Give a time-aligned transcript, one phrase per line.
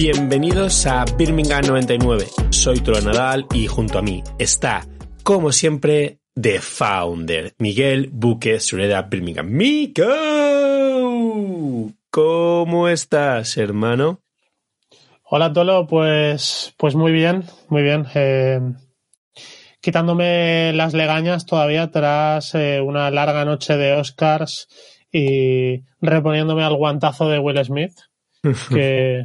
[0.00, 2.26] Bienvenidos a Birmingham 99.
[2.50, 4.86] Soy Toro Nadal y junto a mí está,
[5.24, 9.48] como siempre, The Founder, Miguel Buque Sureda Birmingham.
[9.50, 10.04] ¡Mico!
[12.10, 14.20] ¿Cómo estás, hermano?
[15.24, 15.88] Hola, Tolo.
[15.88, 18.06] Pues, pues muy bien, muy bien.
[18.14, 18.60] Eh,
[19.80, 24.68] quitándome las legañas todavía tras eh, una larga noche de Oscars
[25.10, 27.98] y reponiéndome al guantazo de Will Smith,
[28.68, 29.24] que,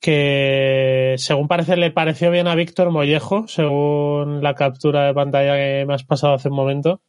[0.00, 5.84] que según parece le pareció bien a Víctor Mollejo, según la captura de pantalla que
[5.86, 7.00] me has pasado hace un momento.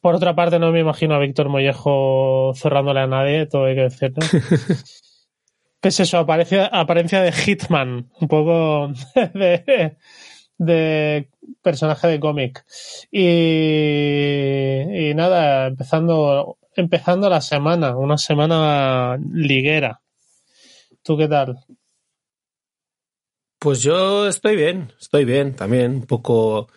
[0.00, 3.82] Por otra parte, no me imagino a Víctor Mollejo cerrándole a nadie, todo hay que
[3.82, 4.18] decirlo.
[5.82, 8.92] es eso, apariencia, apariencia de Hitman, un poco
[9.34, 9.96] de,
[10.56, 11.28] de
[11.62, 12.64] personaje de cómic.
[13.10, 13.20] Y,
[15.10, 20.00] y nada, empezando, empezando la semana, una semana liguera.
[21.08, 21.58] ¿Tú qué tal?
[23.58, 26.68] Pues yo estoy bien, estoy bien también, un poco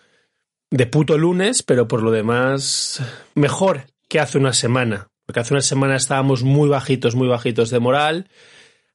[0.70, 3.02] de puto lunes, pero por lo demás
[3.34, 7.78] mejor que hace una semana, porque hace una semana estábamos muy bajitos, muy bajitos de
[7.78, 8.30] moral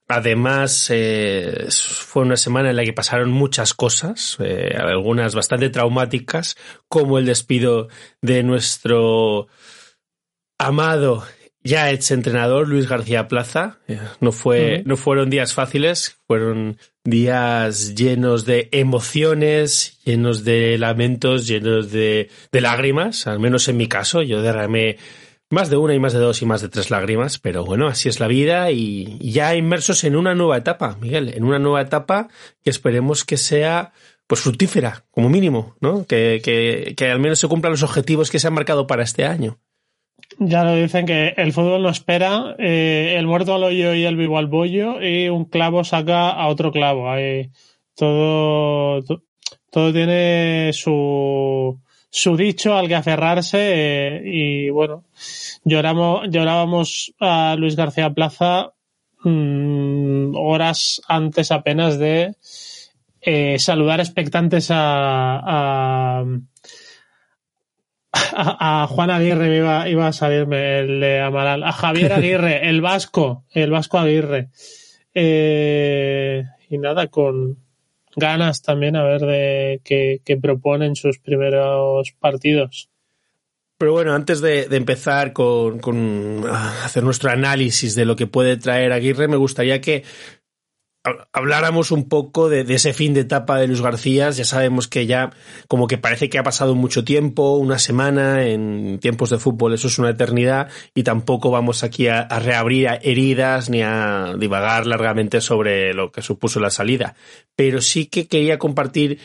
[0.10, 6.56] Además, eh, fue una semana en la que pasaron muchas cosas, eh, algunas bastante traumáticas,
[6.88, 7.90] como el despido
[8.22, 9.50] de nuestro
[10.58, 11.26] amado
[11.68, 13.80] ya ex entrenador Luis García Plaza.
[13.88, 21.48] Eh, no, fue, no fueron días fáciles, fueron días llenos de emociones, llenos de lamentos,
[21.48, 24.22] llenos de, de lágrimas, al menos en mi caso.
[24.22, 24.98] Yo derramé
[25.50, 28.10] más de una y más de dos y más de tres lágrimas, pero bueno, así
[28.10, 32.28] es la vida y ya inmersos en una nueva etapa, Miguel, en una nueva etapa
[32.64, 33.94] que esperemos que sea
[34.28, 36.06] pues fructífera, como mínimo, ¿no?
[36.06, 39.26] Que, que, que al menos se cumplan los objetivos que se han marcado para este
[39.26, 39.58] año.
[40.40, 44.16] Ya lo dicen que el fútbol no espera, eh, el muerto al hoyo y el
[44.16, 47.10] vivo al bollo, y un clavo saca a otro clavo.
[47.10, 47.50] Hay
[47.96, 49.02] todo,
[49.72, 55.06] todo tiene su, su dicho al que aferrarse eh, y bueno,
[55.64, 58.74] lloramos, llorábamos a Luis García Plaza
[59.24, 62.36] mm, horas antes apenas de
[63.22, 66.26] eh, saludar expectantes a, a,
[68.90, 73.72] Juan Aguirre, iba, iba a salirme el de Amaral, a Javier Aguirre, el vasco, el
[73.72, 74.50] vasco Aguirre.
[75.14, 77.58] Eh, y nada, con,
[78.18, 82.90] ganas también a ver de qué, proponen sus primeros partidos.
[83.78, 86.44] Pero bueno, antes de, empezar con, con,
[86.84, 90.04] hacer nuestro análisis de lo que puede traer Aguirre, me gustaría que
[91.32, 94.30] habláramos un poco de, ese fin de etapa de Luis García.
[94.32, 95.32] Ya sabemos que ya
[95.68, 99.88] como que parece que ha pasado mucho tiempo, una semana en tiempos de fútbol, eso
[99.88, 105.94] es una eternidad y tampoco vamos aquí a, reabrir heridas ni a divagar largamente sobre
[105.94, 107.16] lo que supuso la salida.
[107.56, 109.20] Pero sí que quería compartir,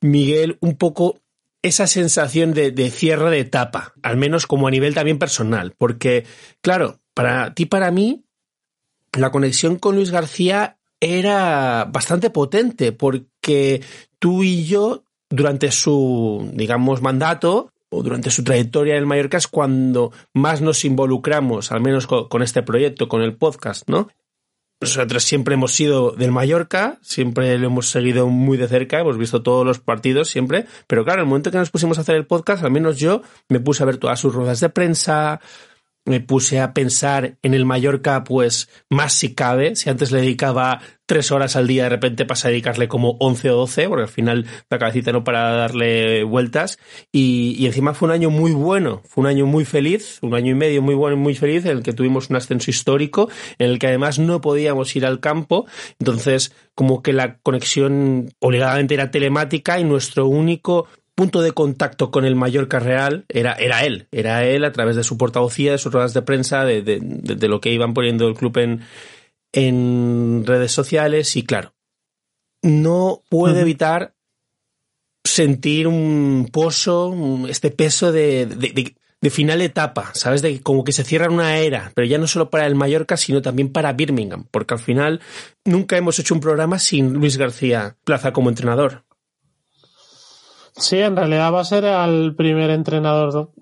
[0.00, 1.20] Miguel, un poco
[1.62, 6.24] esa sensación de, de cierre de etapa, al menos como a nivel también personal, porque
[6.60, 8.24] claro, para ti, para mí,
[9.12, 13.82] la conexión con Luis García era bastante potente porque
[14.20, 19.48] tú y yo, durante su, digamos, mandato, o durante su trayectoria en el Mallorca es
[19.48, 24.08] cuando más nos involucramos, al menos con, este proyecto, con el podcast, ¿no?
[24.80, 29.42] Nosotros siempre hemos sido del Mallorca, siempre lo hemos seguido muy de cerca, hemos visto
[29.42, 32.62] todos los partidos siempre, pero claro, el momento que nos pusimos a hacer el podcast,
[32.62, 35.40] al menos yo me puse a ver todas sus ruedas de prensa,
[36.04, 39.76] me puse a pensar en el Mallorca, pues más si cabe.
[39.76, 43.50] Si antes le dedicaba tres horas al día, de repente pasa a dedicarle como once
[43.50, 46.78] o doce, porque al final la cabecita no para darle vueltas.
[47.12, 50.52] Y, y, encima fue un año muy bueno, fue un año muy feliz, un año
[50.52, 53.70] y medio muy bueno y muy feliz, en el que tuvimos un ascenso histórico, en
[53.70, 55.66] el que además no podíamos ir al campo.
[55.98, 62.24] Entonces, como que la conexión obligadamente era telemática y nuestro único punto de contacto con
[62.24, 65.92] el Mallorca Real era, era él, era él a través de su portavocía, de sus
[65.92, 68.80] ruedas de prensa, de, de, de, lo que iban poniendo el club en,
[69.52, 71.74] en redes sociales y claro,
[72.62, 74.14] no puedo evitar
[75.24, 77.14] sentir un pozo,
[77.48, 80.42] este peso de, de, de, final etapa, ¿sabes?
[80.42, 83.42] De como que se cierra una era, pero ya no solo para el Mallorca, sino
[83.42, 85.20] también para Birmingham, porque al final
[85.64, 89.04] nunca hemos hecho un programa sin Luis García Plaza como entrenador.
[90.74, 93.52] Sí, en realidad va a ser el primer entrenador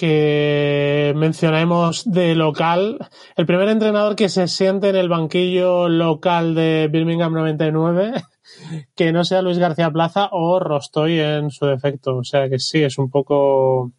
[0.00, 2.96] que mencionemos de local,
[3.36, 8.14] el primer entrenador que se siente en el banquillo local de Birmingham 99,
[8.96, 12.16] que no sea Luis García Plaza o Rostoy en su defecto.
[12.16, 13.92] O sea que sí, es un poco,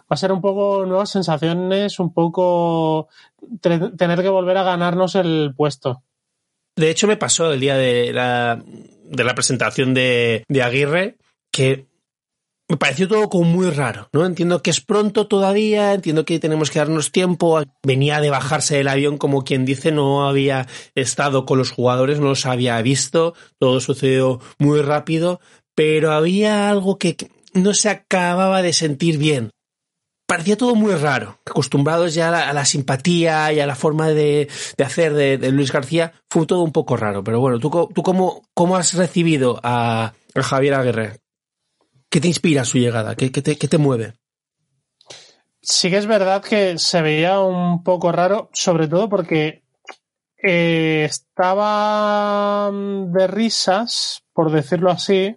[0.00, 3.08] va a ser un poco nuevas sensaciones, un poco
[3.62, 6.02] tener que volver a ganarnos el puesto.
[6.76, 8.62] De hecho, me pasó el día de la,
[9.04, 11.16] de la presentación de, de Aguirre
[11.54, 11.86] que
[12.68, 14.26] me pareció todo como muy raro, ¿no?
[14.26, 17.62] Entiendo que es pronto todavía, entiendo que tenemos que darnos tiempo.
[17.84, 20.66] Venía de bajarse del avión, como quien dice, no había
[20.96, 25.40] estado con los jugadores, no los había visto, todo sucedió muy rápido,
[25.76, 27.16] pero había algo que
[27.52, 29.50] no se acababa de sentir bien.
[30.26, 31.38] Parecía todo muy raro.
[31.46, 34.48] Acostumbrados ya a la, simpatía y a la forma de,
[34.84, 37.22] hacer de, Luis García, fue todo un poco raro.
[37.22, 41.23] Pero bueno, ¿tú, tú cómo, cómo has recibido a, a Javier Aguirre?
[42.14, 43.16] ¿Qué te inspira su llegada?
[43.16, 44.14] ¿Qué, te, te mueve?
[45.60, 49.64] Sí que es verdad que se veía un poco raro, sobre todo porque
[50.40, 55.36] eh, estaba de risas, por decirlo así,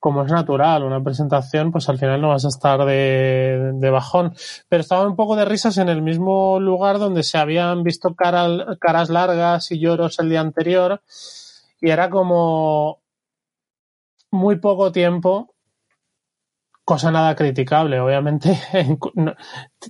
[0.00, 4.32] como es natural, una presentación, pues al final no vas a estar de, de, bajón.
[4.70, 9.10] Pero estaba un poco de risas en el mismo lugar donde se habían visto caras
[9.10, 11.02] largas y lloros el día anterior.
[11.82, 13.02] Y era como
[14.30, 15.54] muy poco tiempo
[16.88, 18.00] cosa nada criticable.
[18.00, 18.58] Obviamente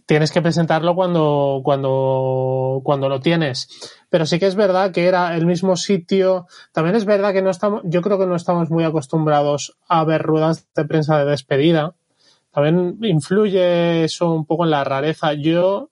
[0.07, 3.69] tienes que presentarlo cuando, cuando, cuando lo tienes.
[4.11, 6.49] Pero sí que es verdad que era el mismo sitio.
[6.73, 10.23] También es verdad que no estamos, yo creo que no estamos muy acostumbrados a ver
[10.23, 11.95] ruedas de prensa de despedida.
[12.51, 15.35] También influye eso un poco en la rareza.
[15.35, 15.91] Yo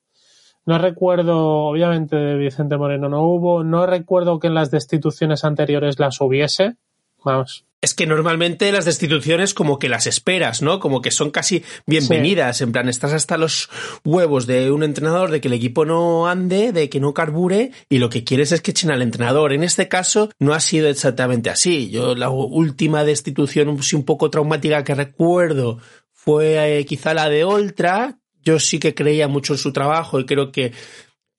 [0.65, 6.01] no recuerdo, obviamente de Vicente Moreno no hubo, no recuerdo que en las destituciones anteriores
[6.01, 6.79] las hubiese.
[7.25, 10.81] Vamos, es que normalmente las destituciones como que las esperas, ¿no?
[10.81, 13.69] Como que son casi bienvenidas, en plan, estás hasta los
[14.05, 17.99] huevos de un entrenador, de que el equipo no ande, de que no carbure, y
[17.99, 19.53] lo que quieres es que echen al entrenador.
[19.53, 21.91] En este caso no ha sido exactamente así.
[21.91, 25.79] Yo la última destitución un poco traumática que recuerdo
[26.13, 28.19] fue eh, quizá la de Oltra.
[28.43, 30.73] Yo sí que creía mucho en su trabajo y creo que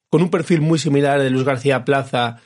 [0.10, 2.42] con un perfil muy similar de Luis García Plaza,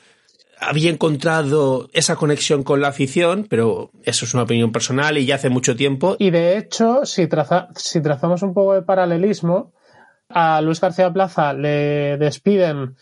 [0.62, 5.36] había encontrado esa conexión con la afición, pero eso es una opinión personal y ya
[5.36, 6.16] hace mucho tiempo.
[6.20, 7.28] Y de hecho, si,
[7.76, 9.74] si trazamos un poco de paralelismo,
[10.30, 12.96] a Luis García Plaza le despiden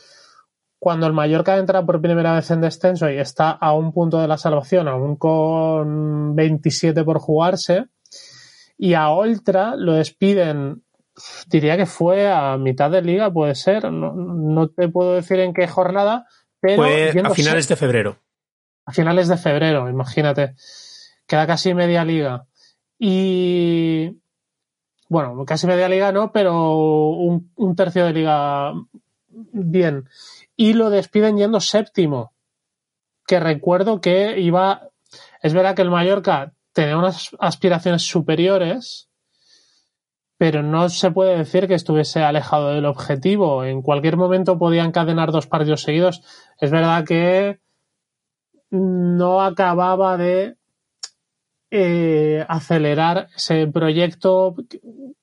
[0.80, 4.30] cuando el Mallorca entra por primera vez en descenso y está a un punto de
[4.30, 7.88] la salvación, aún con 27 por jugarse,
[8.78, 10.84] y a Oltra lo despiden,
[11.48, 15.68] diría que fue a mitad de liga, puede ser, no te puedo decir en qué
[15.68, 16.26] jornada,
[16.62, 18.18] fue a finales de febrero.
[18.86, 20.56] A finales de febrero, imagínate.
[21.28, 22.48] Queda casi media liga.
[22.98, 24.18] Y.
[25.08, 26.78] Bueno, casi media liga no, pero
[27.18, 28.74] un, un tercio de liga
[29.28, 30.10] bien.
[30.56, 32.34] Y lo despiden yendo séptimo.
[33.26, 34.90] Que recuerdo que iba.
[35.42, 39.09] Es verdad que el Mallorca tenía unas aspiraciones superiores
[40.40, 43.66] pero no se puede decir que estuviese alejado del objetivo.
[43.66, 46.24] En cualquier momento podía encadenar dos partidos seguidos.
[46.62, 47.60] Es verdad que
[48.70, 50.56] no acababa de
[51.72, 54.56] eh, acelerar ese proyecto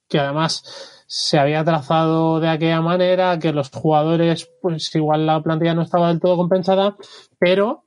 [0.07, 5.73] que además se había trazado de aquella manera, que los jugadores, pues igual la plantilla
[5.73, 6.95] no estaba del todo compensada,
[7.39, 7.85] pero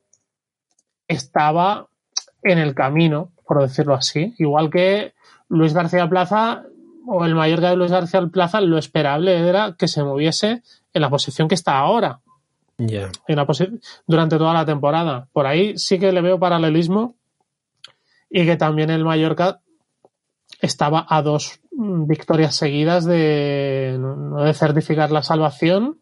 [1.08, 1.90] estaba
[2.42, 4.34] en el camino, por decirlo así.
[4.40, 5.14] Igual que
[5.48, 6.64] Luis García Plaza
[7.12, 10.62] o el mayor de Luis García Plaza, lo esperable era que se moviese
[10.94, 12.20] en la posición que está ahora.
[13.28, 13.48] En la
[14.08, 15.28] durante toda la temporada.
[15.34, 17.16] Por ahí sí que le veo paralelismo
[18.30, 19.60] y que también el Mallorca
[20.62, 25.98] estaba a dos victorias seguidas de no de certificar la salvación,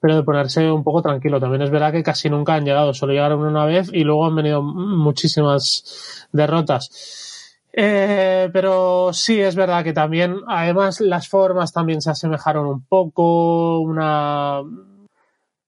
[0.00, 1.38] pero de ponerse un poco tranquilo.
[1.40, 4.34] También es verdad que casi nunca han llegado, solo llegaron una vez y luego han
[4.34, 7.29] venido muchísimas derrotas.
[7.72, 13.80] Eh, pero sí, es verdad que también, además, las formas también se asemejaron un poco,
[13.80, 14.62] una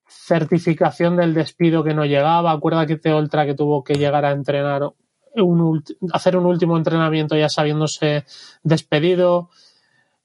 [0.09, 2.51] certificación del despido que no llegaba.
[2.53, 4.93] Acuerda que Teoltra que tuvo que llegar a entrenar,
[5.37, 5.83] un,
[6.13, 8.25] hacer un último entrenamiento ya sabiéndose
[8.63, 9.51] despedido.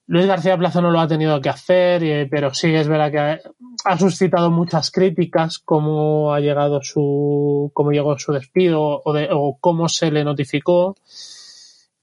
[0.06, 3.40] Luis García Plaza no lo ha tenido que hacer, pero sí es verdad que
[3.84, 9.58] ha, suscitado muchas críticas cómo ha llegado su, cómo llegó su despido o, de, o
[9.60, 10.96] cómo se le notificó.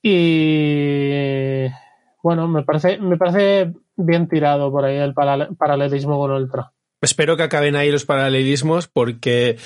[0.08, 1.66] Y
[2.22, 6.72] bueno, me parece, me parece bien tirado por ahí el paralelismo con Ultra.
[7.02, 9.58] Espero que acaben ahí los paralelismos porque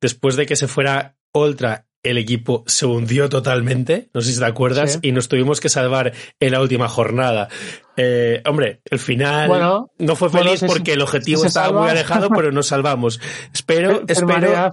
[0.00, 4.44] después de que se fuera Ultra, el equipo se hundió totalmente, no sé si te
[4.44, 7.48] acuerdas, y nos tuvimos que salvar en la última jornada.
[7.96, 12.68] Eh, hombre, el final no fue feliz porque el objetivo estaba muy alejado, pero nos
[12.68, 13.20] salvamos.
[13.52, 14.70] Espero, espero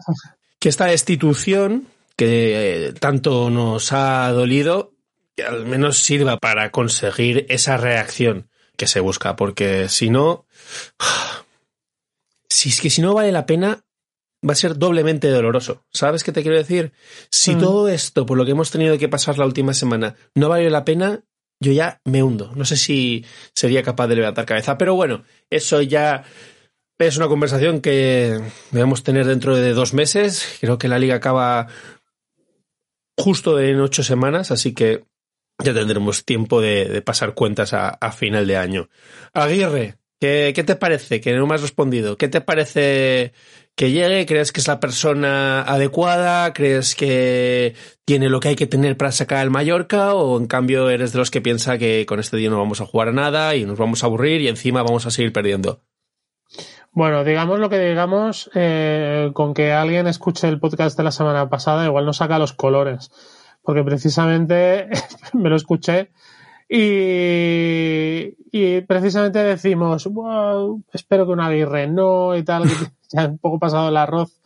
[0.59, 4.94] que esta destitución que eh, tanto nos ha dolido
[5.43, 10.45] al menos sirva para conseguir esa reacción que se busca, porque si no,
[12.49, 13.83] si es que si no vale la pena
[14.47, 15.83] va a ser doblemente doloroso.
[15.91, 16.91] ¿Sabes qué te quiero decir?
[17.31, 17.59] Si Mm.
[17.59, 20.85] todo esto, por lo que hemos tenido que pasar la última semana, no vale la
[20.85, 21.21] pena,
[21.59, 22.51] yo ya me hundo.
[22.55, 23.25] No sé si
[23.55, 24.77] sería capaz de levantar cabeza.
[24.77, 26.23] Pero bueno, eso ya
[26.99, 28.39] es una conversación que
[28.71, 30.57] debemos tener dentro de dos meses.
[30.61, 31.67] Creo que la liga acaba
[33.17, 35.05] justo en ocho semanas, así que
[35.63, 38.89] ya tendremos tiempo de, pasar cuentas a, final de año.
[39.33, 41.21] Aguirre, ¿qué, ¿qué, te parece?
[41.21, 42.17] Que no me has respondido.
[42.17, 43.33] ¿Qué te parece
[43.75, 44.25] que llegue?
[44.25, 46.53] ¿Crees que es la persona adecuada?
[46.53, 50.13] ¿Crees que tiene lo que hay que tener para sacar al Mallorca?
[50.13, 52.85] ¿O en cambio eres de los que piensa que con este día no vamos a
[52.85, 55.81] jugar a nada y nos vamos a aburrir y encima vamos a seguir perdiendo?
[56.95, 61.49] Bueno, digamos lo que digamos, eh, con que alguien escuche el podcast de la semana
[61.49, 63.11] pasada, igual no saca los colores,
[63.65, 64.89] porque precisamente
[65.33, 66.11] me lo escuché
[66.69, 72.63] y, y precisamente decimos, wow, espero que un Aguirre no y tal,
[73.11, 74.39] ya un poco pasado el arroz.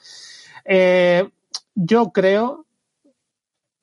[0.65, 1.29] Eh,
[1.75, 2.65] yo creo,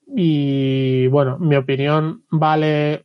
[0.07, 3.05] y bueno, mi opinión vale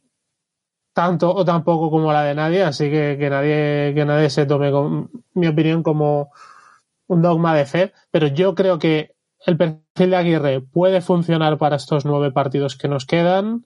[0.93, 4.45] tanto o tan poco como la de nadie, así que que nadie, que nadie se
[4.45, 4.71] tome
[5.35, 6.31] mi opinión como
[7.07, 9.57] un dogma de fe, pero yo creo que el
[9.95, 13.65] de Aguirre puede funcionar para estos nueve partidos que nos quedan,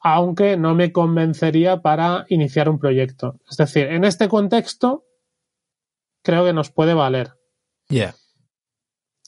[0.00, 3.38] aunque no me convencería para iniciar un proyecto.
[3.48, 5.04] Es decir, en este contexto,
[6.22, 7.34] creo que nos puede valer.
[7.88, 8.14] Yeah.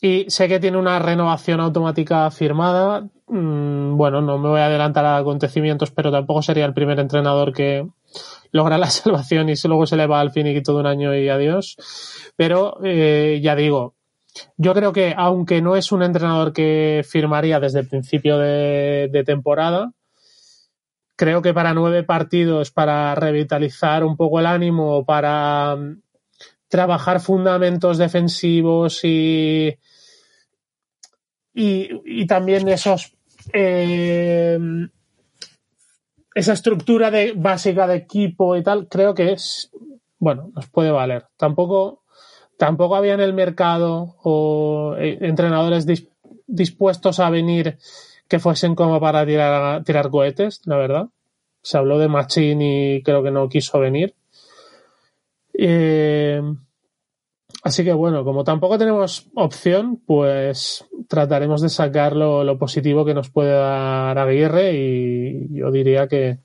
[0.00, 3.09] Y sé que tiene una renovación automática firmada.
[3.27, 7.53] Mm, bueno, no me voy a adelantar a acontecimientos, pero tampoco sería el primer entrenador
[7.53, 7.87] que
[8.53, 11.77] logra la salvación y luego se le va al finiquito de un año y adiós.
[12.37, 13.98] Pero eh, ya digo,
[14.57, 19.92] yo creo que aunque no es un entrenador que firmaría desde el principio de, temporada,
[21.16, 26.00] creo que para nueve partidos, para revitalizar un poco el ánimo, para um,
[26.68, 29.76] trabajar fundamentos defensivos y,
[31.54, 33.14] y, también esos
[33.52, 34.59] eh,
[36.35, 39.71] esa estructura básica de equipo y tal, creo que es
[40.18, 41.26] bueno, nos puede valer.
[41.37, 42.02] Tampoco
[42.59, 46.09] tampoco había en el mercado o eh, entrenadores dis,
[46.47, 47.79] dispuestos a venir
[48.29, 51.09] que fuesen como para tirar, tirar cohetes, la verdad.
[51.62, 54.15] Se habló de Machín y creo que no quiso venir.
[55.55, 56.43] Eh,
[57.62, 63.15] así que bueno, como tampoco tenemos opción, pues trataremos de sacar lo, lo, positivo que
[63.15, 66.38] nos puede dar Aguirre y yo diría que,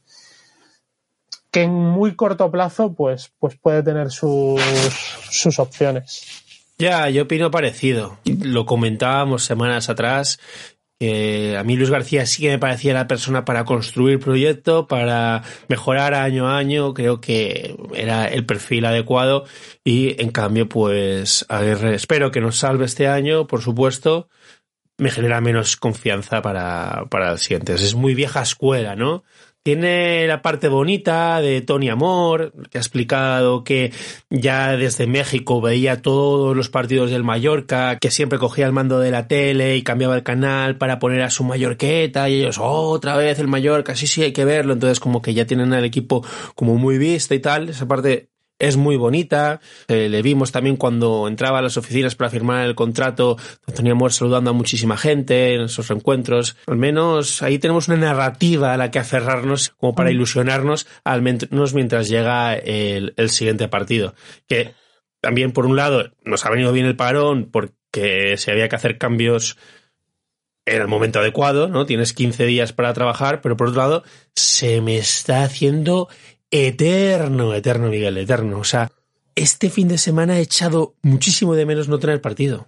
[1.53, 4.62] que en muy corto plazo pues, pues puede tener sus,
[5.29, 6.43] sus opciones.
[6.77, 8.17] Ya, yo opino parecido.
[8.25, 10.39] Lo comentábamos semanas atrás
[11.57, 16.13] a mí Luis García sí que me parecía la persona para construir proyecto, para mejorar
[16.13, 19.45] año a año, creo que era el perfil adecuado
[19.83, 24.29] y en cambio pues Aguirre, espero que nos salve este año, por supuesto,
[24.98, 27.74] me genera menos confianza para, para el siguiente.
[27.74, 29.24] Es muy vieja escuela, ¿no?
[29.63, 33.93] Tiene la parte bonita de Tony Amor, que ha explicado que
[34.29, 39.12] ya desde México veía todos los partidos del Mallorca, que siempre cogía el mando de
[39.12, 43.15] la tele y cambiaba el canal para poner a su Mallorqueta y ellos, oh, otra
[43.15, 44.74] vez el Mallorca, sí, sí, hay que verlo.
[44.74, 47.70] Entonces como que ya tienen al equipo como muy vista y tal.
[47.70, 49.60] Esa parte es muy bonita.
[49.88, 53.38] Eh, le vimos también cuando entraba a las oficinas para firmar el contrato,
[53.75, 56.55] teníamos saludando a muchísima gente en esos reencuentros.
[56.67, 61.74] Al menos ahí tenemos una narrativa a la que aferrarnos como para ilusionarnos al menos
[61.74, 64.15] mientras llega el, el siguiente partido.
[64.48, 64.74] Que
[65.22, 68.98] también, por un lado, nos ha venido bien el parón porque se había que hacer
[68.98, 69.57] cambios
[70.65, 71.86] en el momento adecuado, ¿no?
[71.86, 74.03] Tienes 15 días para trabajar, pero por otro lado,
[74.36, 76.07] se me está haciendo
[76.53, 78.60] eterno, eterno, Miguel, eterno.
[78.60, 78.91] O sea,
[79.36, 82.67] este fin de semana he echado muchísimo de menos no tener partido.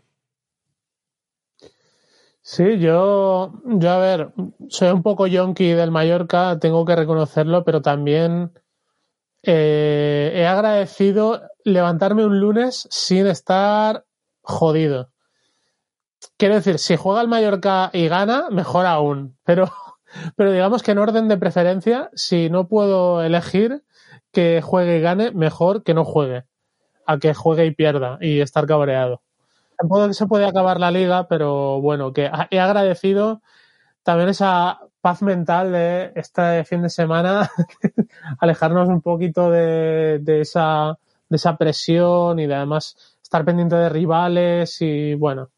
[2.41, 4.33] Sí, yo, yo a ver,
[4.69, 8.51] soy un poco yonki del Mallorca, tengo que reconocerlo, pero también
[9.43, 14.05] eh, he agradecido levantarme un lunes sin estar
[14.41, 15.11] jodido.
[16.37, 19.71] Quiero decir, si juega el Mallorca y gana, mejor aún, pero
[20.35, 23.83] pero digamos que en orden de preferencia, si no puedo elegir
[24.31, 26.43] que juegue y gane, mejor que no juegue,
[27.05, 29.21] a que juegue y pierda y estar cabreado.
[29.77, 33.41] Tampoco se puede acabar la liga, pero bueno, que he agradecido
[34.03, 37.49] también esa paz mental de este fin de semana,
[38.39, 40.97] alejarnos un poquito de, de, esa,
[41.29, 45.49] de esa presión y de además estar pendiente de rivales y bueno,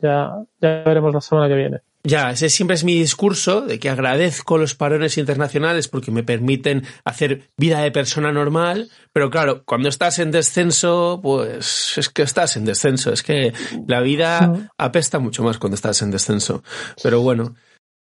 [0.00, 1.80] ya, ya veremos la semana que viene.
[2.06, 6.84] Ya, ese siempre es mi discurso de que agradezco los parones internacionales porque me permiten
[7.04, 12.56] hacer vida de persona normal, pero claro, cuando estás en descenso, pues es que estás
[12.56, 13.52] en descenso, es que
[13.88, 16.62] la vida apesta mucho más cuando estás en descenso.
[17.02, 17.56] Pero bueno.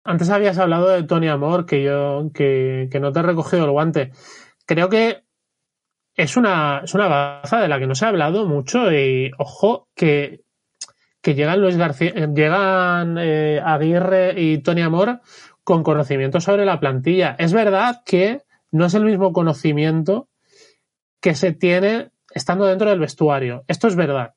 [0.03, 3.71] Antes habías hablado de Tony Amor, que yo, que, que no te he recogido el
[3.71, 4.11] guante.
[4.65, 5.23] Creo que
[6.15, 9.87] es una, es una baza de la que no se ha hablado mucho y ojo
[9.95, 10.42] que
[11.23, 15.21] que llegan Luis García, eh, llegan eh, Aguirre y Tony Amor
[15.63, 17.35] con conocimiento sobre la plantilla.
[17.39, 20.27] Es verdad que no es el mismo conocimiento
[21.21, 23.63] que se tiene estando dentro del vestuario.
[23.69, 24.33] Esto es verdad.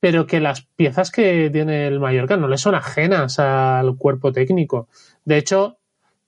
[0.00, 4.88] Pero que las piezas que tiene el Mallorca no le son ajenas al cuerpo técnico.
[5.24, 5.80] De hecho,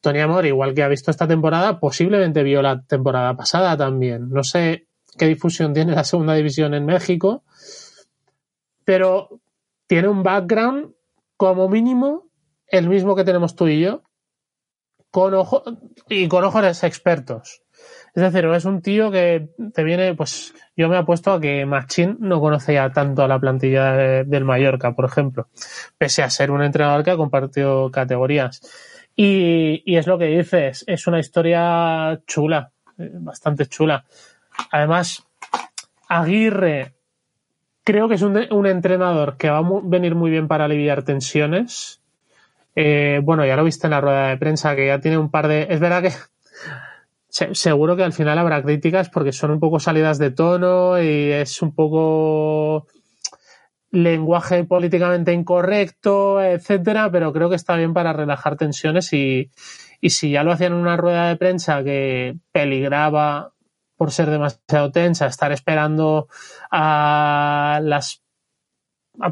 [0.02, 4.28] Tony Amor, igual que ha visto esta temporada, posiblemente vio la temporada pasada también.
[4.28, 7.42] No sé qué difusión tiene la segunda división en México,
[8.84, 9.40] pero
[9.88, 10.92] tiene un background
[11.36, 12.30] como mínimo
[12.68, 14.02] el mismo que tenemos tú y yo,
[15.10, 15.34] con
[16.08, 17.62] y con ojos expertos.
[18.14, 22.16] Es decir, es un tío que te viene, pues yo me apuesto a que Machín
[22.20, 23.92] no conocía tanto a la plantilla
[24.24, 25.48] del Mallorca, por ejemplo,
[25.96, 28.60] pese a ser un entrenador que ha compartido categorías.
[29.16, 34.04] Y, y es lo que dices, es una historia chula, eh, bastante chula.
[34.70, 35.24] Además,
[36.08, 36.97] Aguirre
[37.88, 42.02] creo que es un, entrenador que va a venir muy bien para aliviar tensiones.
[42.76, 45.48] Eh, bueno, ya lo viste en la rueda de prensa, que ya tiene un par
[45.48, 45.68] de.
[45.70, 46.12] Es verdad que
[47.54, 51.62] seguro que al final habrá críticas porque son un poco salidas de tono y es
[51.62, 52.86] un poco
[53.90, 59.50] lenguaje políticamente incorrecto, etcétera, pero creo que está bien para relajar tensiones y,
[60.02, 63.54] y si ya lo hacían en una rueda de prensa que peligraba
[63.98, 66.28] por ser demasiado tensa, estar esperando
[66.70, 68.22] a las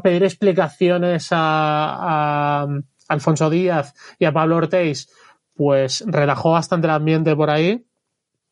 [0.03, 2.67] pedir explicaciones a, a
[3.07, 5.09] Alfonso Díaz y a Pablo Ortiz,
[5.55, 7.85] pues relajó bastante el ambiente por ahí.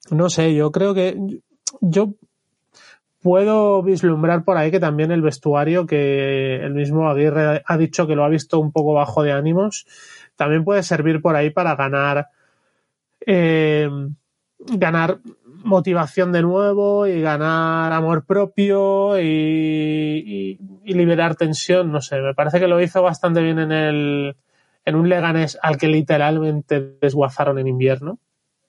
[0.10, 1.18] No sé, yo creo que
[1.82, 2.14] yo
[3.22, 8.16] puedo vislumbrar por ahí que también el vestuario, que el mismo Aguirre ha dicho que
[8.16, 9.86] lo ha visto un poco bajo de ánimos,
[10.38, 12.30] también puede servir por ahí para ganar
[13.26, 13.90] eh,
[14.60, 15.20] ganar
[15.66, 21.92] motivación de nuevo y ganar amor propio y, liberar tensión.
[21.92, 24.36] No sé, me parece que lo hizo bastante bien en el
[24.86, 28.20] en un Leganés al que literalmente desguazaron en invierno.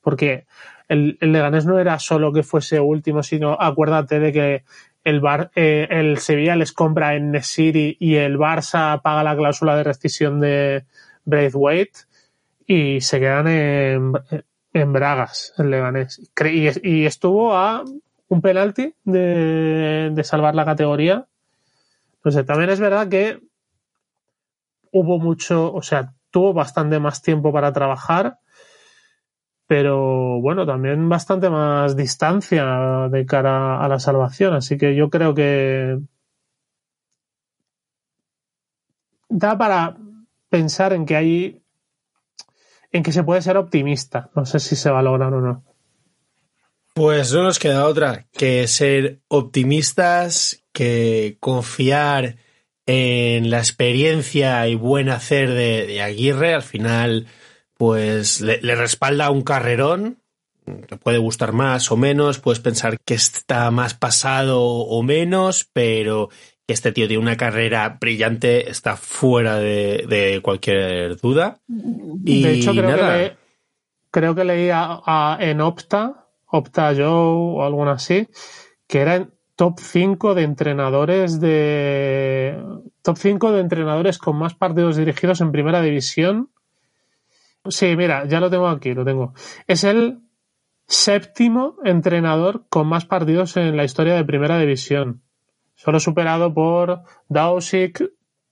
[0.01, 0.47] Porque
[0.89, 4.65] el, Leganés no era solo que fuese último, sino acuérdate de que
[5.05, 9.77] el, Bar, eh, el Sevilla les compra en Nesiri y el Barça paga la cláusula
[9.77, 10.85] de rescisión de
[11.25, 12.01] Braithwaite
[12.67, 14.13] y se quedan en,
[14.77, 16.21] en Bragas, en Leganés.
[16.83, 17.83] Y, estuvo a
[18.29, 21.27] un penalti de, salvar la categoría.
[22.23, 23.41] No sé, también es verdad que
[24.93, 28.39] hubo mucho, o sea, tuvo bastante más tiempo para trabajar,
[29.67, 34.55] pero bueno, también bastante más distancia de cara a la salvación.
[34.55, 35.99] Así que yo creo que
[39.31, 39.97] da para
[40.51, 41.66] pensar en que hay
[42.92, 44.31] en que se puede ser optimista.
[44.35, 45.64] No sé si se va a lograr o no.
[46.94, 52.37] Pues no nos queda otra que ser optimistas, que confiar
[52.87, 56.55] en la experiencia y buen hacer de, Aguirre.
[56.55, 57.27] Al final,
[57.77, 60.22] pues le, le, respalda un carrerón.
[60.88, 66.31] Te puede gustar más o menos, puedes pensar que está más pasado o menos, pero
[66.67, 71.61] este tío tiene una carrera brillante, está fuera de, cualquier duda.
[72.25, 73.37] Y de hecho, creo, Que,
[74.11, 74.71] creo que leí
[75.41, 78.29] en Opta, Opta Joe o algo así,
[78.89, 82.61] que era en top 5 de entrenadores de.
[83.03, 86.51] Top 5 de entrenadores con más partidos dirigidos en primera división.
[87.69, 89.35] Sí, mira, ya lo tengo aquí, lo tengo.
[89.69, 90.19] Es el
[90.89, 95.23] séptimo entrenador con más partidos en la historia de primera división
[95.77, 98.03] solo superado por Dausik,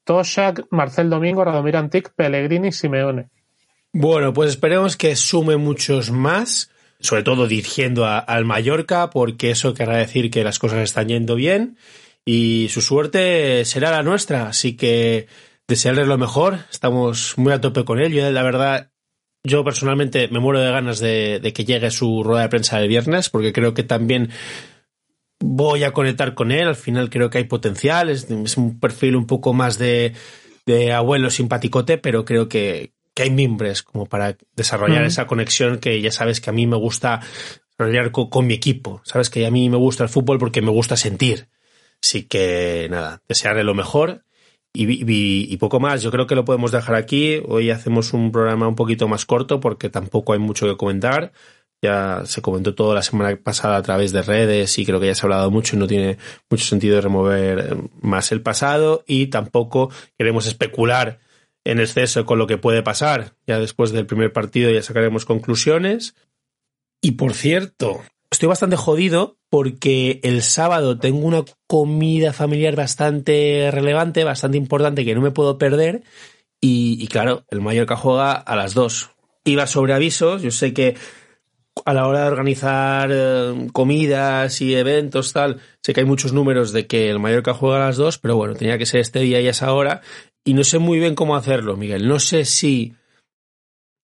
[0.05, 3.31] Toshak, Marcel Domingo, Radomir Antic, Pellegrini y Simeone.
[3.93, 9.97] Bueno, pues esperemos que sume muchos más, sobre todo dirigiendo al Mallorca, porque eso querrá
[9.97, 11.79] decir que las cosas están yendo bien
[12.25, 14.49] y su suerte será la nuestra.
[14.49, 15.27] Así que
[15.69, 18.13] desearles lo mejor, estamos muy a tope con él.
[18.13, 18.91] Yo, la verdad,
[19.45, 22.89] yo personalmente me muero de ganas de, de que llegue su rueda de prensa el
[22.89, 24.31] viernes, porque creo que también
[25.41, 26.69] voy a conectar con él.
[26.69, 28.11] Al final creo que hay potencial.
[28.11, 30.13] Es, un perfil un poco más de,
[30.67, 36.11] de abuelo simpaticote, pero creo que, hay mimbres como para desarrollar esa conexión que ya
[36.11, 37.21] sabes que a mí me gusta
[37.71, 39.03] desarrollar con, mi equipo.
[39.05, 41.47] Sabes que a mí me gusta el fútbol porque me gusta sentir.
[42.03, 44.25] Así que nada, desearle lo mejor
[44.73, 46.03] y, poco más.
[46.03, 47.41] Yo creo que lo podemos dejar aquí.
[47.47, 51.33] Hoy hacemos un programa un poquito más corto porque tampoco hay mucho que comentar.
[51.85, 55.15] Ya se comentó todo la semana pasada a través de redes y creo que ya
[55.15, 56.17] se ha hablado mucho y no tiene
[56.49, 61.19] mucho sentido remover eh, más el pasado y tampoco queremos especular
[61.63, 63.35] en exceso con lo que puede pasar.
[63.47, 66.15] Ya después del primer partido ya sacaremos conclusiones.
[67.03, 74.25] Y por cierto, estoy bastante jodido porque el sábado tengo una comida familiar bastante relevante,
[74.25, 76.03] bastante importante que no me puedo perder.
[76.63, 79.11] Y, claro, el Mallorca juega a las dos.
[79.45, 80.97] Iba sobre avisos, yo sé que
[81.85, 86.73] a la hora de organizar eh, comidas y eventos, tal, sé que hay muchos números
[86.73, 89.41] de que el Mallorca juega a las dos, pero bueno, tenía que ser este día
[89.41, 90.01] y esa hora.
[90.45, 92.09] Y no sé muy bien cómo hacerlo, Miguel.
[92.09, 92.95] No sé si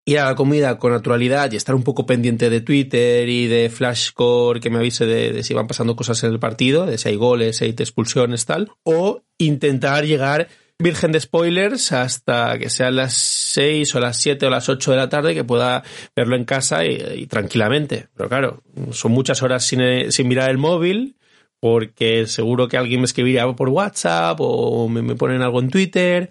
[0.06, 3.70] ir a la comida con naturalidad y estar un poco pendiente de Twitter y de
[3.70, 7.16] Flashcore que me avise de, si van pasando cosas en el partido, de si hay
[7.16, 10.48] goles, si hay expulsiones, tal, o intentar llegar
[10.80, 14.96] virgen de spoilers hasta que sean las 6 o las 7 o las 8 de
[14.96, 15.82] la tarde que pueda
[16.16, 18.08] verlo en casa y, tranquilamente.
[18.16, 18.62] Pero claro,
[18.92, 21.16] son muchas horas sin, sin mirar el móvil
[21.60, 26.30] porque seguro que alguien me escribiría por WhatsApp o me, ponen algo en Twitter.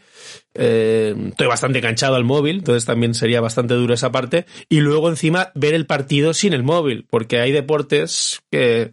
[0.55, 4.47] Eh, estoy bastante enganchado al móvil, entonces también sería bastante duro esa parte.
[4.67, 8.91] Y luego encima ver el partido sin el móvil, porque hay deportes que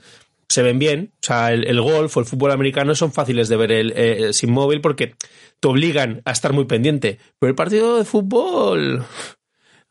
[0.49, 1.13] se ven bien.
[1.15, 4.53] O sea, el, golf o el fútbol americano son fáciles de ver el, eh, sin
[4.53, 5.15] móvil porque
[5.61, 7.19] te obligan a estar muy pendiente.
[7.39, 9.05] Pero el partido de fútbol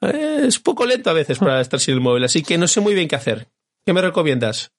[0.02, 2.82] eh, es poco lento a veces para estar sin el móvil, así que no sé
[2.82, 3.48] muy bien qué hacer.
[3.86, 4.72] ¿Qué me recomiendas?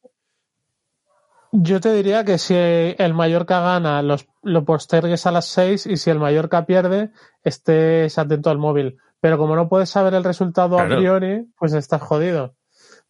[1.53, 5.97] Yo te diría que si el Mallorca gana, los, lo postergues a las 6 y
[5.97, 7.11] si el Mallorca pierde,
[7.43, 8.99] estés atento al móvil.
[9.21, 12.57] Pero como no puedes saber el resultado a priori, pues estás jodido.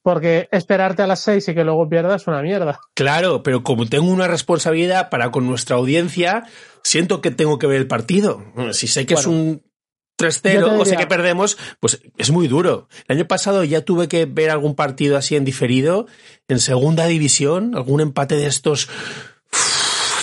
[0.06, 2.78] Porque esperarte a las 6 y que luego pierdas es una mierda.
[2.94, 6.44] Claro, pero como tengo una responsabilidad para con nuestra audiencia,
[6.84, 8.40] siento que tengo que ver el partido.
[8.70, 9.64] Si sé que es un
[10.16, 12.86] 3-0 o sé que perdemos, pues es muy duro.
[13.08, 16.06] El año pasado ya tuve que ver algún partido así en diferido,
[16.46, 18.88] en segunda división, algún empate de estos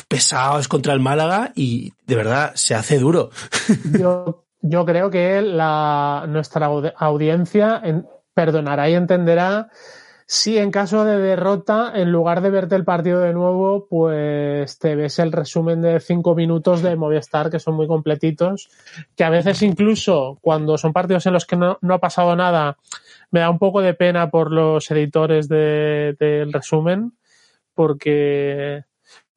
[0.07, 3.31] pesados contra el Málaga y de verdad se hace duro.
[3.99, 7.81] Yo, yo creo que la, nuestra audiencia
[8.33, 9.69] perdonará y entenderá
[10.25, 14.95] si en caso de derrota, en lugar de verte el partido de nuevo, pues te
[14.95, 18.69] ves el resumen de cinco minutos de Movistar, que son muy completitos,
[19.15, 22.77] que a veces incluso cuando son partidos en los que no, ha pasado nada,
[23.31, 27.13] me da un poco de pena por los editores del resumen,
[27.73, 28.83] porque,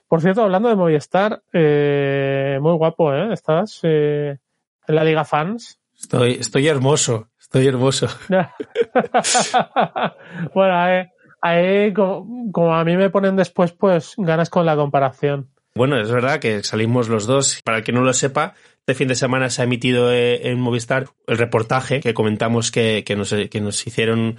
[0.09, 3.33] por cierto, hablando de Movistar, eh, muy guapo, ¿eh?
[3.33, 4.39] Estás eh,
[4.87, 5.81] en la Liga Fans.
[5.99, 7.29] Estoy, estoy hermoso.
[7.47, 8.09] Estoy hermoso.
[10.55, 11.09] bueno,
[11.41, 15.51] ahí, como, a mí me ponen después, pues ganas con la comparación.
[15.77, 17.61] Bueno, es verdad que salimos los dos.
[17.63, 20.59] Para el que no lo sepa, este fin de semana se ha emitido eh, en
[20.59, 24.39] Movistar el reportaje que comentamos que, que, nos, que nos hicieron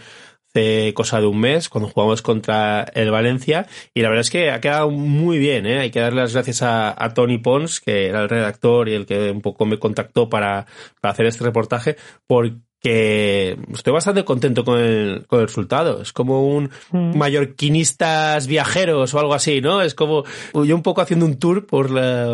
[0.49, 4.49] hace cosa de un mes cuando jugamos contra el Valencia y la verdad es que
[4.49, 5.79] ha quedado muy bien, ¿eh?
[5.79, 9.05] hay que darle las gracias a, a, Tony Pons que era el redactor y el
[9.05, 10.65] que un poco me contactó para,
[10.99, 16.01] para hacer este reportaje porque que estoy bastante contento con el, con el resultado.
[16.01, 17.17] Es como un mm.
[17.17, 19.81] mallorquinistas viajeros o algo así, ¿no?
[19.81, 21.89] Es como yo un poco haciendo un tour por,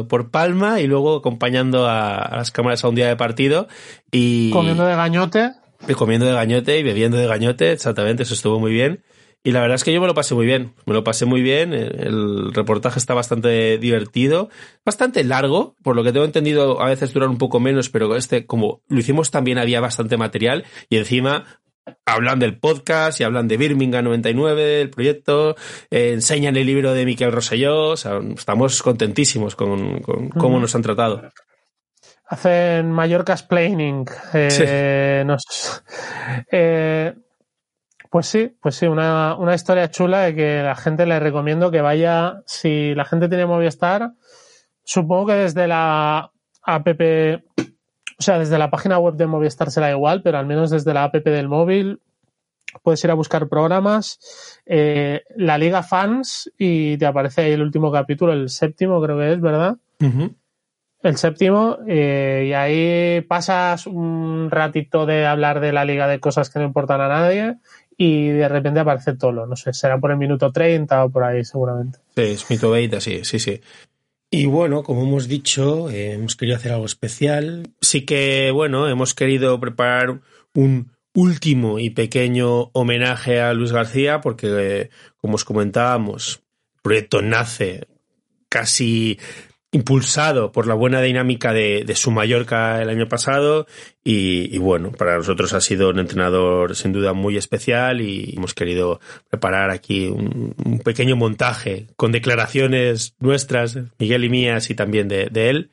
[0.08, 3.68] por Palma y luego acompañando a, las cámaras a un día de partido
[4.12, 4.52] y...
[4.52, 5.52] Comiendo de gañote.
[5.88, 9.04] Y comiendo de gañote y bebiendo de gañote, exactamente, eso estuvo muy bien.
[9.44, 11.42] Y la verdad es que yo me lo pasé muy bien, me lo pasé muy
[11.42, 14.50] bien, el reportaje está bastante divertido,
[14.86, 18.46] bastante largo, por lo que tengo entendido a veces duran un poco menos, pero este,
[18.46, 21.60] como lo hicimos también había bastante material y encima
[22.06, 25.56] hablan del podcast y hablan de Birmingham 99, el proyecto,
[25.92, 30.00] eh, enseñan el libro de Miquel Rosselló, o sea, estamos contentísimos con,
[30.38, 31.22] cómo nos han tratado.
[32.26, 34.06] Hacen Mallorca Explaining.
[34.34, 35.26] Eh,
[36.52, 37.14] eh,
[38.14, 41.82] pues sí, pues sí, una, una historia chula de que la gente le recomiendo que
[41.82, 44.12] vaya, si la gente tiene Movistar,
[44.84, 50.22] supongo que desde la app, o sea, desde la página web de Movistar será igual,
[50.22, 52.02] pero al menos desde la app del móvil
[52.84, 57.92] puedes ir a buscar programas, eh, la Liga Fans y te aparece ahí el último
[57.92, 59.78] capítulo, el séptimo creo que es, ¿verdad?
[61.04, 66.50] El séptimo, eh, y ahí pasas un ratito de hablar de la liga de cosas
[66.50, 67.58] que no importan a nadie
[67.98, 69.46] y de repente aparece Tolo.
[69.46, 72.00] No sé, será por el minuto 30 o por ahí seguramente.
[72.16, 73.62] Sí, es minuto 20, sí, sí, sí.
[74.30, 77.70] Y bueno, como hemos dicho, eh, hemos querido hacer algo especial.
[77.82, 80.22] Sí que, bueno, hemos querido preparar
[80.56, 86.42] un último y pequeño homenaje a Luis García porque, eh, como os comentábamos,
[86.76, 87.88] el proyecto nace
[88.50, 89.20] casi
[89.74, 93.66] impulsado por la buena dinámica de, su Mallorca el año pasado
[94.04, 99.02] y, bueno, para nosotros ha sido un entrenador sin duda muy especial y hemos querido
[99.30, 105.72] preparar aquí un, pequeño montaje con declaraciones nuestras, Miguel y mías y también de, él.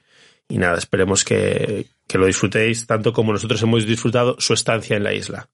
[0.49, 5.05] Y nada, esperemos que, que lo disfrutéis tanto como nosotros hemos disfrutado su estancia en
[5.05, 5.49] la isla.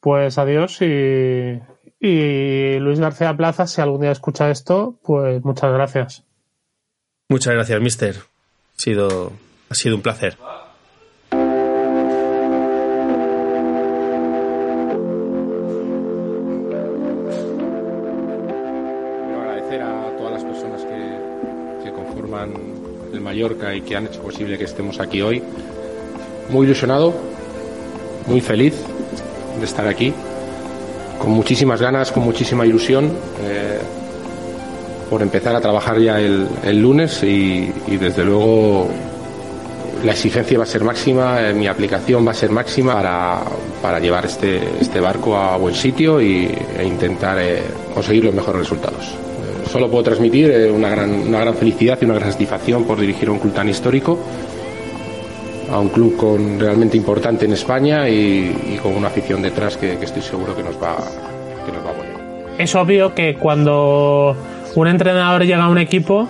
[0.00, 1.60] Pues adiós y,
[2.00, 6.23] y Luis García Plaza, si algún día escucha esto, pues muchas gracias.
[7.30, 8.16] Muchas gracias, mister.
[8.16, 9.32] Ha sido,
[9.70, 10.36] ha sido un placer.
[19.24, 22.52] Quiero agradecer a todas las personas que, que conforman
[23.12, 25.42] el Mallorca y que han hecho posible que estemos aquí hoy.
[26.50, 27.14] Muy ilusionado,
[28.26, 28.74] muy feliz
[29.58, 30.12] de estar aquí,
[31.18, 33.16] con muchísimas ganas, con muchísima ilusión.
[33.40, 33.80] Eh,
[35.08, 38.88] por empezar a trabajar ya el, lunes y, desde luego
[40.04, 42.94] la exigencia va a ser máxima, eh, mi aplicación va a ser máxima
[43.80, 47.62] para, llevar este, este, barco a buen sitio y, e intentar eh,
[47.94, 49.06] conseguir los mejores resultados.
[49.06, 53.30] Eh, solo puedo transmitir una, gran, una gran felicidad y una gran satisfacción por dirigir
[53.30, 54.18] un club tan histórico,
[55.70, 60.04] a un club con realmente importante en España y, con una afición detrás que, que,
[60.04, 60.96] estoy seguro que nos va,
[61.64, 62.14] que nos va a poner.
[62.58, 64.36] Es obvio que cuando
[64.74, 66.28] un entrenador llega a un equipo,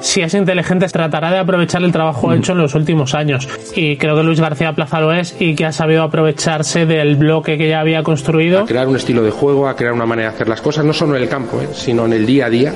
[0.00, 3.48] si es inteligente, tratará de aprovechar el trabajo hecho en los últimos años.
[3.74, 7.58] Y creo que Luis García Plaza lo es y que ha sabido aprovecharse del bloque
[7.58, 8.60] que ya había construido.
[8.60, 10.92] A crear un estilo de juego, a crear una manera de hacer las cosas, no
[10.92, 11.68] solo en el campo, ¿eh?
[11.72, 12.74] sino en el día a día.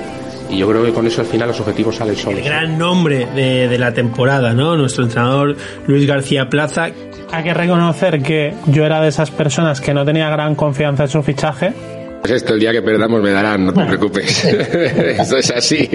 [0.50, 2.40] Y yo creo que con eso al final los objetivos salen solos.
[2.40, 4.76] El gran nombre de, de la temporada, ¿no?
[4.76, 6.88] Nuestro entrenador Luis García Plaza.
[7.30, 11.08] Hay que reconocer que yo era de esas personas que no tenía gran confianza en
[11.08, 11.72] su fichaje
[12.30, 14.44] esto, el día que perdamos me darán, no te preocupes.
[14.44, 15.88] Eso es así.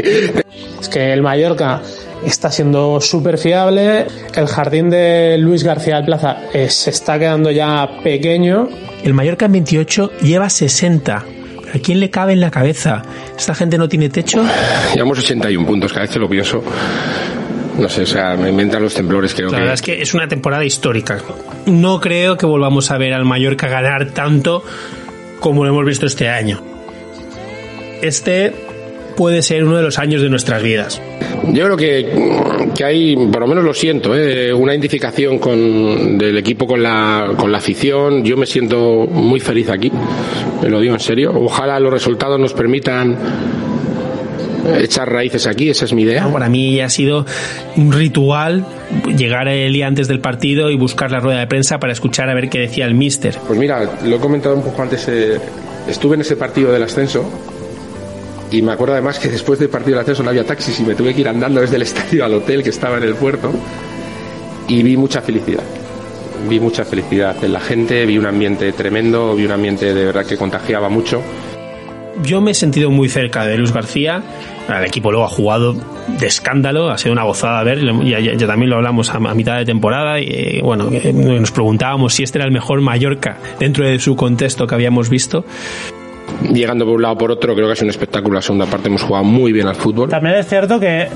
[0.79, 1.81] Es que el Mallorca
[2.25, 4.07] está siendo súper fiable.
[4.35, 8.69] El jardín de Luis García del Plaza eh, se está quedando ya pequeño.
[9.03, 11.15] El Mallorca en 28 lleva 60.
[11.15, 13.03] ¿A quién le cabe en la cabeza?
[13.37, 14.43] ¿Esta gente no tiene techo?
[14.93, 16.63] Llevamos 81 puntos, cada vez que lo pienso.
[17.77, 19.55] No sé, o sea, me inventan los temblores, creo la que.
[19.55, 21.19] La verdad es que es una temporada histórica.
[21.67, 24.63] No creo que volvamos a ver al Mallorca ganar tanto
[25.39, 26.61] como lo hemos visto este año.
[28.01, 28.53] Este
[29.15, 31.01] puede ser uno de los años de nuestras vidas.
[31.51, 34.53] Yo creo que, que hay, por lo menos lo siento, ¿eh?
[34.53, 38.23] una identificación con, del equipo con la, con la afición.
[38.23, 39.91] Yo me siento muy feliz aquí,
[40.61, 41.33] me lo digo en serio.
[41.35, 43.17] Ojalá los resultados nos permitan
[44.75, 46.31] echar raíces aquí, esa es mi idea.
[46.31, 47.25] Para mí ha sido
[47.75, 48.65] un ritual
[49.17, 52.33] llegar el día antes del partido y buscar la rueda de prensa para escuchar a
[52.33, 53.37] ver qué decía el mister.
[53.45, 55.39] Pues mira, lo he comentado un poco antes, eh,
[55.87, 57.29] estuve en ese partido del ascenso
[58.51, 60.95] y me acuerdo además que después del partido del ascenso no había taxis y me
[60.95, 63.51] tuve que ir andando desde el estadio al hotel que estaba en el puerto
[64.67, 65.63] y vi mucha felicidad.
[66.47, 70.25] Vi mucha felicidad en la gente, vi un ambiente tremendo, vi un ambiente de verdad
[70.25, 71.21] que contagiaba mucho
[72.23, 74.21] yo me he sentido muy cerca de Luis García.
[74.67, 75.75] El equipo luego ha jugado
[76.19, 77.79] de escándalo, ha sido una gozada ver.
[78.05, 80.19] Ya, ya, también lo hablamos a, mitad de temporada.
[80.19, 84.15] Y eh, bueno, eh, nos preguntábamos si este era el mejor Mallorca dentro de su
[84.15, 85.45] contexto que habíamos visto.
[86.51, 88.35] Llegando por un lado por otro, creo que sido un espectáculo.
[88.35, 90.09] La segunda parte hemos jugado muy bien al fútbol.
[90.09, 91.07] También es cierto que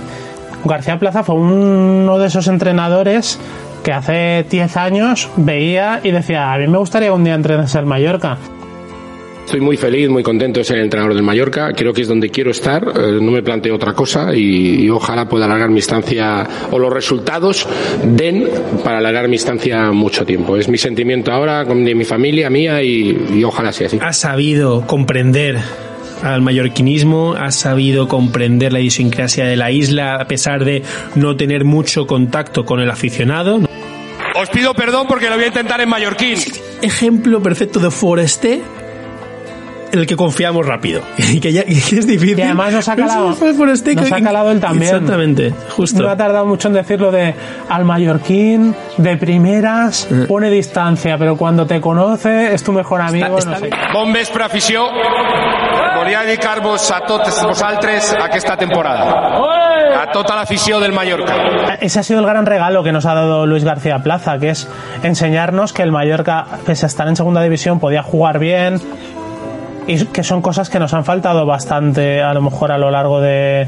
[0.63, 3.39] García Plaza fue uno de esos entrenadores
[3.83, 7.85] que hace 10 años veía y decía, a mí me gustaría un día entrenar al
[7.85, 8.37] Mallorca.
[9.51, 11.73] Estoy muy feliz, muy contento de ser el entrenador del Mallorca.
[11.73, 12.87] Creo que es donde quiero estar.
[12.87, 17.67] Eh, no me planteo otra cosa y, ojalá pueda alargar mi estancia o los resultados
[18.01, 18.47] den
[18.81, 20.55] para alargar mi estancia mucho tiempo.
[20.55, 23.99] Es mi sentimiento ahora de mi familia, mía y, ojalá sea así.
[24.01, 25.57] Ha sabido comprender
[26.23, 30.81] al mallorquinismo, ha sabido comprender la idiosincrasia de la isla a pesar de
[31.15, 33.59] no tener mucho contacto con el aficionado.
[34.33, 36.37] Os pido perdón porque lo voy a intentar en mallorquín.
[36.81, 38.61] Ejemplo perfecto de Foreste
[39.91, 41.01] en el que confiamos rápido.
[41.31, 42.39] Y que, ya, es difícil.
[42.39, 43.31] Y además nos ha calado,
[43.71, 44.95] este nos ha calado él también.
[44.95, 46.03] Exactamente, justo.
[46.03, 47.33] No ha tardado mucho en decirlo de
[47.69, 50.25] al mallorquín, de primeras, eh.
[50.27, 53.37] pone distancia, pero cuando te conoce es tu mejor amigo.
[53.37, 53.69] Està, no sé.
[53.93, 54.87] Bon vespre, afició.
[55.95, 59.07] Volia dedicar-vos a tots vosaltres aquesta temporada.
[60.01, 61.77] A tota l'afició del Mallorca.
[61.79, 64.67] Ese ha sido el gran regalo que nos ha dado Luis García Plaza, que es
[65.03, 68.81] enseñarnos que el Mallorca, pese a estar en segunda división, podía jugar bien,
[69.91, 73.19] y que son cosas que nos han faltado bastante a lo mejor a lo largo
[73.19, 73.67] de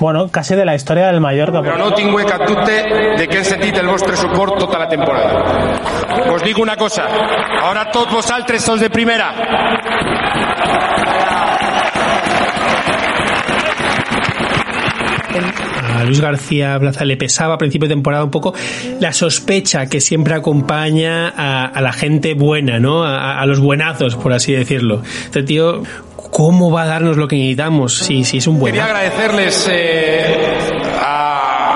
[0.00, 1.60] bueno, casi de la historia del Mallorca.
[1.60, 2.78] Però no tinc cap dubte
[3.20, 5.44] de que hem sentit el vostre suport tota la temporada.
[6.32, 7.04] Os digo una cosa,
[7.60, 9.28] ahora tots vosaltres sou de primera.
[15.90, 18.54] A Luis García Plaza le pesaba a principio de temporada un poco
[19.00, 23.04] la sospecha que siempre acompaña a, la gente buena, ¿no?
[23.04, 25.02] A, los buenazos, por así decirlo.
[25.24, 25.82] Este tío,
[26.30, 28.74] ¿cómo va a darnos lo que necesitamos si, si es un buen?
[28.74, 30.69] Quería agradecerles eh,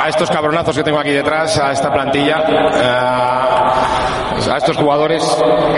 [0.05, 2.45] a, estos cabronazos que tengo aquí detrás, a esta plantilla.
[2.73, 4.15] Eh,
[4.51, 5.23] a estos jugadores.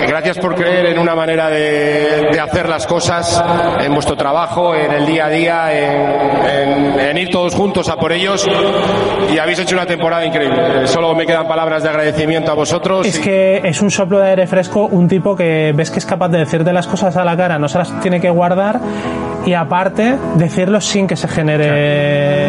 [0.07, 3.43] Gracias por creer en una manera de, hacer las cosas,
[3.81, 8.47] en vuestro trabajo, en el día a día, en, ir todos juntos a por ellos.
[9.33, 10.87] Y habéis hecho una temporada increíble.
[10.87, 13.07] Solo me quedan palabras de agradecimiento a vosotros.
[13.07, 16.29] Es que es un soplo de aire fresco, un tipo que ves que es capaz
[16.29, 18.81] de decirte las cosas a la cara, no se las tiene que guardar
[19.47, 22.49] y aparte decirlo sin que se genere...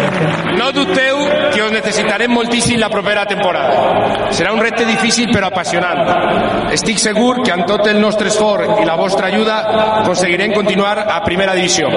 [0.57, 1.16] No dubteu
[1.57, 4.29] que os moltíssim la propera temporada.
[4.29, 6.69] Serà un repte difícil però apassionant.
[6.75, 9.57] Estic segur que amb tot el nostre esforç i la vostra ajuda
[10.03, 11.89] aconseguirem continuar a primera divisió.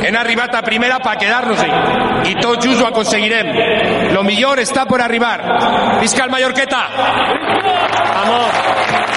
[0.00, 3.52] Hem arribat a primera per quedar-nos-hi i tot just ho aconseguirem.
[4.16, 5.36] Lo millor està per arribar.
[6.00, 6.82] Visca el Mallorqueta!
[8.16, 9.09] Vamos!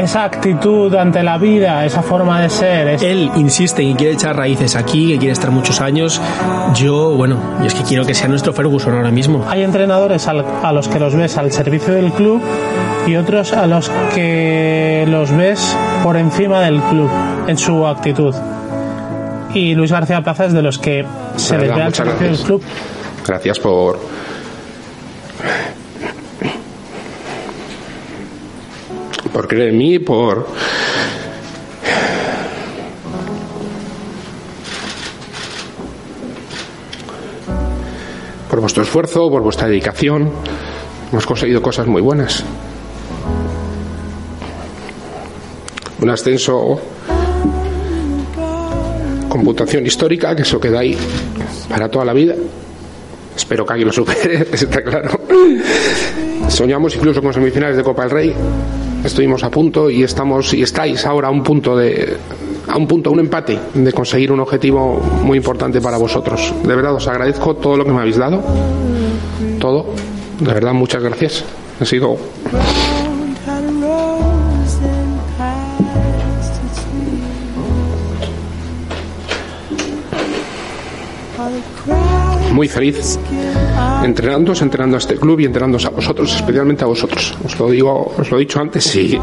[0.00, 2.88] Esa actitud ante la vida, esa forma de ser.
[3.02, 6.20] Él insiste que quiere echar raíces aquí, que quiere estar muchos años.
[6.74, 9.44] Yo, bueno, y es que quiero que sea nuestro Ferguson ahora mismo.
[9.48, 12.40] Hay entrenadores a los que los ves al servicio del club
[13.06, 17.10] y otros a los que los ves por encima del club
[17.46, 18.34] en su actitud.
[19.54, 21.04] Y Luis García Plaza es de los que
[21.36, 22.62] se le ve al servicio del club.
[23.26, 23.98] Gracias por
[29.32, 30.46] por creer en mí, por...
[38.48, 40.30] por vuestro esfuerzo, por vuestra dedicación.
[41.12, 42.44] Hemos conseguido cosas muy buenas.
[46.00, 46.80] Un ascenso
[49.28, 50.96] computación histórica, que eso queda ahí
[51.68, 52.34] para toda la vida.
[53.34, 55.20] Espero que alguien lo supere, está claro.
[56.48, 58.34] Soñamos incluso con semifinales de Copa del Rey
[59.04, 62.16] estuvimos a punto y estamos y estáis ahora a un punto de
[62.68, 66.52] a un punto, un empate de conseguir un objetivo muy importante para vosotros.
[66.62, 68.42] De verdad os agradezco todo lo que me habéis dado,
[69.58, 69.86] todo.
[70.38, 71.44] De verdad muchas gracias.
[71.80, 72.16] Ha sido
[82.52, 83.18] muy feliz
[84.04, 87.36] entrenando, entrenando a este club y entrenando a vosotros, especialmente a vosotros.
[87.44, 89.18] Os lo digo, os lo he dicho antes, sí.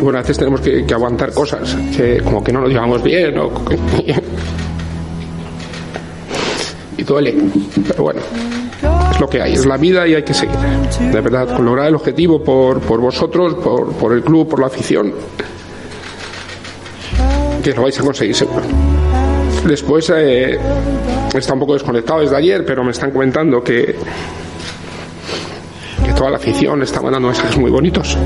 [0.00, 3.50] Bueno, a veces tenemos que, aguantar cosas, que como que no nos llevamos bien o
[6.96, 7.34] y duele,
[7.88, 8.20] pero bueno,
[9.10, 10.56] es lo que hay, es la vida y hay que seguir.
[11.12, 14.66] De verdad, con lograr el objetivo por, por vosotros, por, por el club, por la
[14.66, 15.12] afición,
[17.62, 18.89] que lo vais a conseguir seguro.
[19.66, 20.58] Después eh,
[21.34, 23.96] está un poco desconectado desde ayer, pero me están comentando que,
[26.04, 28.16] que toda la afición está mandando mensajes muy bonitos.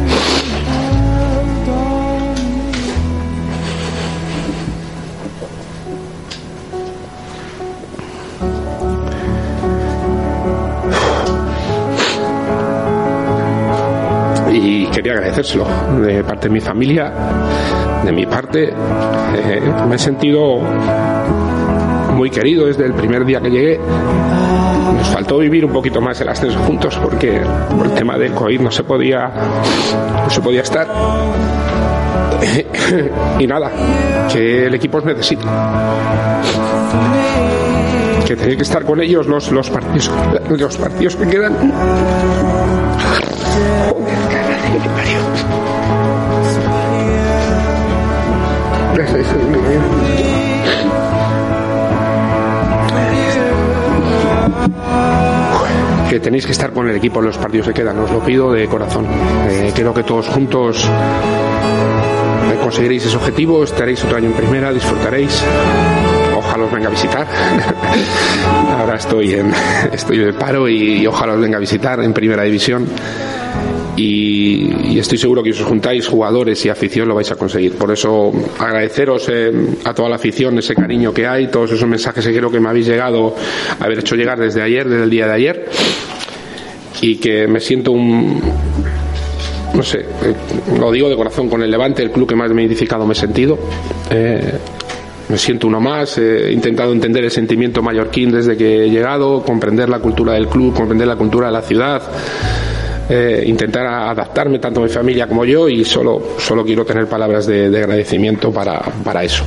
[14.55, 15.67] y quería agradecérselo
[16.01, 17.13] de parte de mi familia,
[18.05, 18.69] de mi parte.
[18.69, 20.61] Eh, me he sentido
[22.15, 23.81] muy querido desde el primer día que llegué.
[24.97, 27.43] Nos faltó vivir un poquito más el ascenso juntos porque
[27.77, 29.31] por el tema del COVID no se podía,
[30.23, 30.87] no se podía estar.
[33.39, 33.71] y nada,
[34.33, 35.93] que el equipo os necesita.
[38.27, 40.11] Que tenéis que estar con ellos los, los partidos
[40.49, 41.55] los partidos que quedan.
[56.21, 58.67] tenéis que estar con el equipo en los partidos que quedan, os lo pido de
[58.67, 59.07] corazón.
[59.49, 60.89] Eh, creo que todos juntos
[62.65, 65.43] conseguiréis ese objetivo, estaréis otro año en primera, disfrutaréis.
[66.35, 67.27] Ojalá os venga a visitar.
[68.81, 69.53] Ahora estoy en,
[69.93, 72.87] estoy de paro y ojalá os venga a visitar en primera división
[73.97, 77.75] y, estoy seguro que si os juntáis jugadores y afición lo vais a conseguir.
[77.75, 79.53] Por eso agradeceros eh,
[79.85, 82.69] a toda la afición ese cariño que hay, todos esos mensajes que creo que me
[82.69, 83.35] habéis llegado,
[83.81, 85.69] haber hecho llegar desde ayer, desde el día de ayer,
[87.03, 88.41] y que me siento un,
[89.75, 90.35] no sé, eh,
[90.79, 93.13] lo digo de corazón con el Levante, el club que más me ha identificado me
[93.13, 93.59] he sentido.
[94.11, 94.59] Eh,
[95.29, 99.89] me siento uno más, he intentado entender el sentimiento mallorquín desde que he llegado, comprender
[99.89, 102.03] la cultura del club, comprender la cultura de la ciudad,
[103.09, 107.67] eh, intentar adaptarme tanto mi familia como yo y solo, solo quiero tener palabras de,
[107.67, 109.45] agradecimiento para, para eso.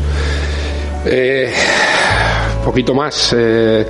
[1.06, 1.52] Eh,
[2.64, 3.34] poquito más.
[3.38, 3.88] Eh,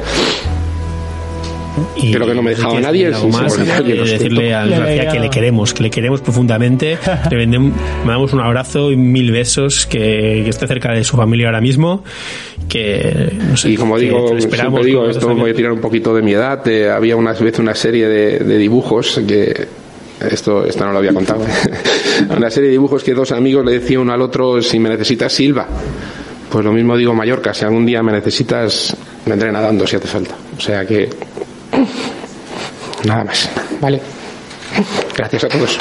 [1.95, 4.03] Y Creo que no me dejaba ¿quieres nadie, sí, más, lo siento.
[4.05, 6.97] decirle a García que le queremos, que le queremos profundamente.
[7.31, 7.71] le vendem-
[8.03, 12.03] mandamos un abrazo y mil besos, que, que esté cerca de su familia ahora mismo.
[12.67, 16.13] Que, no sé, Y como que digo, esperamos digo esto, voy a tirar un poquito
[16.15, 16.67] de mi edad.
[16.67, 19.67] eh, había una vez una serie de, de dibujos que.
[20.19, 21.45] Esto, esto no lo había contado.
[22.35, 25.31] una serie de dibujos que dos amigos le decían uno al otro: si me necesitas,
[25.31, 25.67] Silva.
[26.49, 28.97] Pues lo mismo digo Mallorca: si algún día me necesitas,
[29.27, 30.33] vendré nadando si hace falta.
[30.57, 31.07] O sea que.
[33.05, 33.49] Nada más.
[33.79, 34.01] Vale.
[35.15, 35.77] Gracias a todos.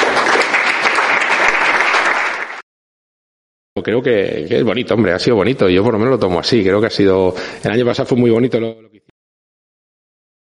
[3.82, 5.68] Creo que, que es bonito, hombre, ha sido bonito.
[5.68, 6.62] Yo por lo menos lo tomo así.
[6.62, 7.34] Creo que ha sido.
[7.62, 8.95] El año pasado fue muy bonito lo- lo que